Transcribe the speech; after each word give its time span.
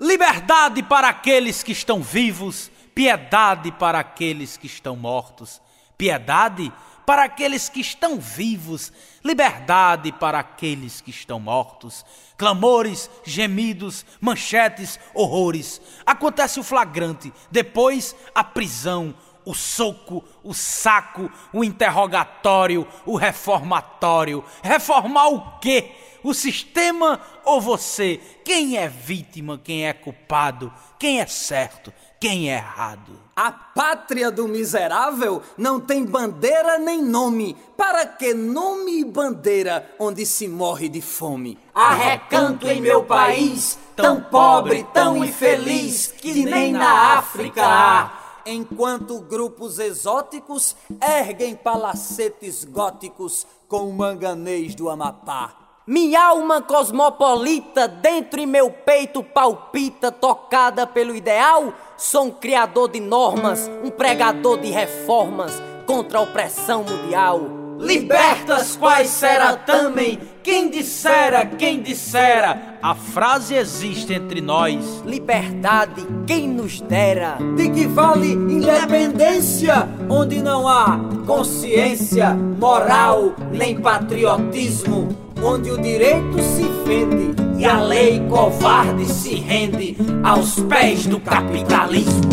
Liberdade 0.00 0.82
para 0.82 1.10
aqueles 1.10 1.62
que 1.62 1.72
estão 1.72 2.02
vivos, 2.02 2.70
piedade 2.94 3.70
para 3.70 3.98
aqueles 3.98 4.56
que 4.56 4.66
estão 4.66 4.96
mortos. 4.96 5.60
Piedade 5.98 6.72
para 7.04 7.24
aqueles 7.24 7.68
que 7.68 7.80
estão 7.80 8.18
vivos, 8.18 8.90
liberdade 9.22 10.10
para 10.12 10.38
aqueles 10.38 11.02
que 11.02 11.10
estão 11.10 11.38
mortos. 11.38 12.02
Clamores, 12.38 13.10
gemidos, 13.24 14.06
manchetes, 14.18 14.98
horrores. 15.12 15.82
Acontece 16.06 16.58
o 16.58 16.62
flagrante, 16.64 17.30
depois 17.50 18.16
a 18.34 18.42
prisão, 18.42 19.14
o 19.50 19.54
soco, 19.54 20.22
o 20.44 20.54
saco, 20.54 21.28
o 21.52 21.64
interrogatório, 21.64 22.86
o 23.04 23.16
reformatório. 23.16 24.44
Reformar 24.62 25.28
o 25.28 25.58
quê? 25.58 25.90
O 26.22 26.32
sistema 26.32 27.20
ou 27.44 27.60
você? 27.60 28.20
Quem 28.44 28.76
é 28.76 28.86
vítima, 28.86 29.60
quem 29.62 29.88
é 29.88 29.92
culpado, 29.92 30.72
quem 30.98 31.20
é 31.20 31.26
certo, 31.26 31.92
quem 32.20 32.50
é 32.50 32.58
errado? 32.58 33.18
A 33.34 33.50
pátria 33.50 34.30
do 34.30 34.46
miserável 34.46 35.42
não 35.56 35.80
tem 35.80 36.04
bandeira 36.04 36.78
nem 36.78 37.02
nome. 37.02 37.56
Para 37.76 38.06
que 38.06 38.34
nome 38.34 39.00
e 39.00 39.04
bandeira 39.04 39.90
onde 39.98 40.24
se 40.26 40.46
morre 40.46 40.88
de 40.88 41.00
fome? 41.00 41.58
Há 41.74 41.94
recanto 41.94 42.68
em 42.68 42.80
meu 42.80 43.02
país, 43.02 43.78
tão 43.96 44.20
pobre, 44.20 44.86
tão 44.92 45.24
infeliz, 45.24 46.08
que 46.08 46.44
nem 46.44 46.72
na 46.72 47.16
África 47.18 47.64
há 47.64 48.19
enquanto 48.46 49.20
grupos 49.20 49.78
exóticos 49.78 50.76
erguem 51.00 51.54
palacetes 51.54 52.64
góticos 52.64 53.46
com 53.68 53.88
o 53.88 53.92
manganês 53.92 54.74
do 54.74 54.88
Amapá. 54.88 55.60
Minha 55.86 56.28
alma 56.28 56.62
cosmopolita 56.62 57.88
dentro 57.88 58.38
em 58.38 58.46
meu 58.46 58.70
peito 58.70 59.24
palpita, 59.24 60.12
tocada 60.12 60.86
pelo 60.86 61.16
ideal. 61.16 61.74
Sou 61.96 62.26
um 62.26 62.30
criador 62.30 62.90
de 62.90 63.00
normas, 63.00 63.68
um 63.82 63.90
pregador 63.90 64.58
de 64.58 64.70
reformas 64.70 65.52
contra 65.86 66.18
a 66.18 66.22
opressão 66.22 66.84
mundial. 66.84 67.59
Libertas 67.80 68.76
quais 68.76 69.08
será 69.08 69.56
também 69.56 70.18
quem 70.42 70.68
dissera, 70.68 71.46
quem 71.46 71.80
dissera. 71.80 72.76
A 72.82 72.94
frase 72.94 73.54
existe 73.54 74.12
entre 74.12 74.42
nós. 74.42 75.02
Liberdade, 75.06 76.06
quem 76.26 76.46
nos 76.46 76.82
dera. 76.82 77.38
De 77.56 77.70
que 77.70 77.86
vale 77.86 78.32
independência 78.32 79.88
onde 80.10 80.42
não 80.42 80.68
há 80.68 81.00
consciência, 81.26 82.34
moral, 82.34 83.34
nem 83.50 83.80
patriotismo, 83.80 85.08
onde 85.42 85.70
o 85.70 85.80
direito 85.80 86.38
se 86.42 86.64
fende 86.84 87.34
e 87.58 87.64
a 87.64 87.80
lei 87.80 88.20
covarde 88.28 89.06
se 89.06 89.36
rende 89.36 89.96
aos 90.22 90.60
pés 90.60 91.06
do 91.06 91.18
capitalismo. 91.18 92.28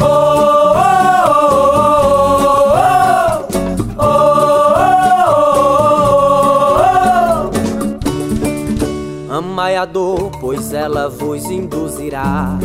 Oh, 0.00 0.59
a 9.80 9.86
dor, 9.86 10.30
pois 10.38 10.74
ela 10.74 11.08
vos 11.08 11.46
induzirá 11.46 12.58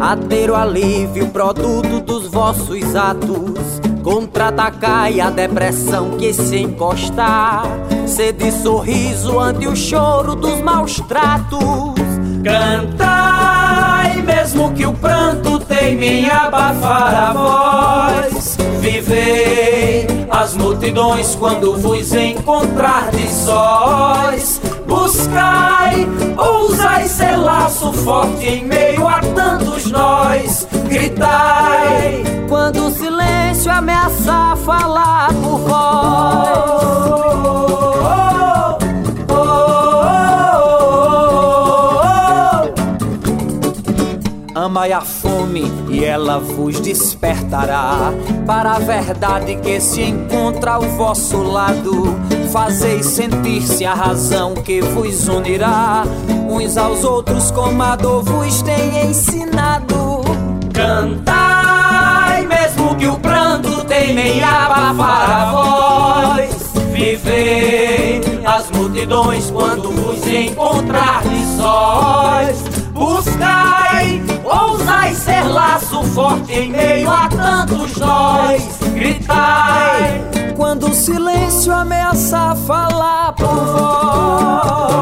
a 0.00 0.16
ter 0.16 0.50
o 0.50 0.56
alívio, 0.56 1.28
produto 1.28 2.00
dos 2.00 2.26
vossos 2.26 2.96
atos. 2.96 3.80
Contra-atacai 4.02 5.20
a 5.20 5.30
depressão 5.30 6.10
que 6.18 6.32
se 6.32 6.56
encostar. 6.56 7.62
Sede 8.04 8.50
sorriso 8.50 9.38
ante 9.38 9.68
o 9.68 9.76
choro 9.76 10.34
dos 10.34 10.60
maus 10.60 11.00
tratos. 11.02 11.94
Cantai, 12.42 14.20
mesmo 14.22 14.72
que 14.72 14.84
o 14.84 14.92
pranto 14.92 15.60
teime 15.60 16.28
abafar 16.28 17.14
a 17.14 17.32
voz. 17.32 18.56
Vivei 18.80 20.06
as 20.28 20.54
multidões 20.56 21.36
quando 21.36 21.76
vos 21.78 22.12
encontrar 22.12 23.10
de 23.12 23.32
sós 23.32 24.60
buscai, 24.86 26.06
ousai 26.36 27.08
ser 27.08 27.36
laço 27.36 27.92
forte 27.92 28.46
em 28.46 28.64
meio 28.64 29.06
a 29.06 29.20
tantos 29.20 29.90
nós, 29.90 30.66
gritai. 30.88 32.22
Quando 32.48 32.86
o 32.86 32.90
silêncio 32.90 33.70
ameaçar 33.70 34.56
falar 34.58 35.32
por 35.34 35.58
vós. 35.58 36.84
Amai 44.64 44.92
a 44.92 45.02
fome 45.02 45.70
e 45.90 46.02
ela 46.02 46.38
vos 46.38 46.80
despertará 46.80 48.12
para 48.46 48.72
a 48.72 48.78
verdade 48.78 49.56
que 49.56 49.78
se 49.78 50.00
encontra 50.02 50.72
ao 50.72 50.82
vosso 50.82 51.42
lado. 51.42 52.18
Fazeis 52.54 53.06
sentir-se 53.06 53.84
a 53.84 53.94
razão 53.94 54.54
que 54.54 54.80
vos 54.80 55.26
unirá 55.26 56.04
uns 56.48 56.76
aos 56.76 57.02
outros 57.02 57.50
como 57.50 57.82
a 57.82 57.96
dor 57.96 58.22
vos 58.22 58.62
tem 58.62 59.10
ensinado. 59.10 60.20
Cantai, 60.72 62.46
mesmo 62.46 62.94
que 62.94 63.08
o 63.08 63.18
pranto 63.18 63.84
teime 63.86 64.40
abafar 64.40 65.30
a 65.30 66.36
voz. 66.36 66.72
Vivei 66.92 68.20
as 68.46 68.70
multidões 68.70 69.50
quando 69.50 69.90
vos 69.90 70.24
encontrar 70.24 71.24
de 71.24 71.44
sós 71.56 72.84
Buscai, 72.92 74.22
ousai 74.44 75.12
ser 75.12 75.42
laço 75.48 76.04
forte 76.04 76.52
em 76.52 76.70
meio 76.70 77.10
a 77.10 77.28
tantos 77.28 77.96
nós. 77.96 78.62
Gritai, 78.94 80.33
quando 80.56 80.88
o 80.88 80.94
silêncio 80.94 81.72
ameaçar 81.72 82.56
falar 82.56 83.32
por 83.32 83.46
vós. 83.46 84.94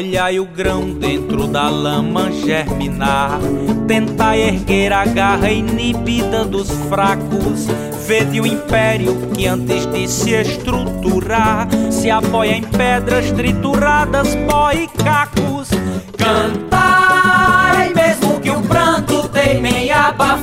Olhai 0.00 0.38
o 0.38 0.46
grão 0.46 0.92
dentro 0.92 1.46
da 1.46 1.68
lama 1.68 2.30
germinar. 2.30 3.38
Tentai 3.86 4.40
erguer 4.40 4.92
a 4.92 5.04
garra 5.04 5.50
inibida 5.50 6.44
dos 6.44 6.70
fracos. 6.88 7.66
Vede 8.06 8.40
o 8.40 8.46
império 8.46 9.14
que 9.34 9.46
antes 9.46 9.86
de 9.86 10.08
se 10.08 10.30
estruturar 10.30 11.68
se 11.90 12.10
apoia 12.10 12.52
em 12.52 12.62
pedras 12.62 13.30
trituradas, 13.32 14.34
pó 14.48 14.70
e 14.72 14.86
cacos. 14.88 15.68
Cantai, 16.16 16.99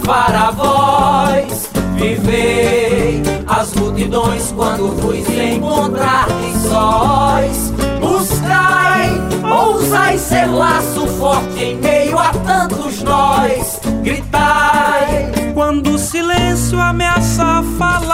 abafar 0.07 0.35
a 0.35 0.51
voz. 0.51 1.69
Vivei 1.95 3.21
as 3.47 3.73
multidões 3.73 4.53
quando 4.55 4.89
vos 4.95 5.29
encontrar 5.29 6.27
de 6.27 6.69
sós. 6.69 7.73
Buscai, 7.99 9.09
ousai 9.43 10.17
ser 10.17 10.45
laço 10.45 11.05
forte 11.07 11.61
em 11.61 11.77
meio 11.77 12.17
a 12.17 12.29
tantos 12.29 13.01
nós. 13.03 13.81
Gritai, 14.03 15.31
quando 15.53 15.91
o 15.91 15.99
silêncio 15.99 16.79
ameaça 16.79 17.63
falar 17.77 18.06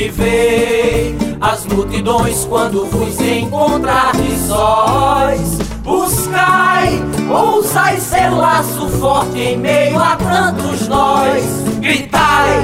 Vivei 0.00 1.14
as 1.42 1.66
multidões 1.66 2.46
quando 2.46 2.86
vos 2.86 3.20
encontrar 3.20 4.12
de 4.16 4.34
sós. 4.48 5.58
Buscai, 5.82 7.02
ousai 7.30 8.00
ser 8.00 8.30
laço 8.30 8.88
forte 8.98 9.38
em 9.38 9.58
meio 9.58 9.98
a 10.02 10.16
tantos 10.16 10.88
nós. 10.88 11.44
Gritai. 11.80 12.62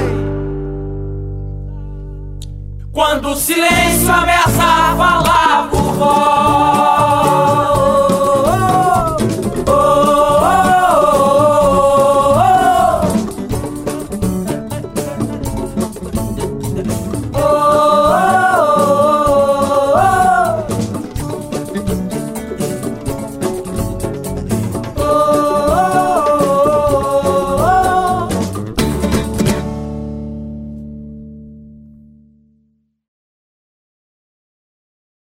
Quando 2.91 3.29
o 3.29 3.35
silêncio 3.35 4.11
ameaça 4.11 4.95
falar 4.97 5.69
por 5.69 5.93
vós. 5.93 6.66